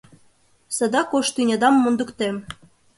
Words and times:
Садак 0.75 1.09
ош 1.17 1.27
тӱнядам 1.35 1.75
мондыктем. 1.79 2.35